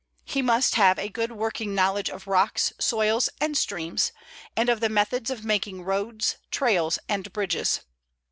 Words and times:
He 0.25 0.41
must 0.41 0.73
have 0.77 0.97
a 0.97 1.09
good 1.09 1.31
working 1.33 1.75
knowledge 1.75 2.09
of 2.09 2.25
rocks, 2.25 2.73
soils, 2.79 3.29
and 3.39 3.55
streams, 3.55 4.11
and 4.57 4.67
of 4.67 4.79
the 4.79 4.89
methods 4.89 5.29
of 5.29 5.45
making 5.45 5.83
roads, 5.83 6.37
trails, 6.49 6.97
and 7.07 7.31
bridges. 7.31 7.81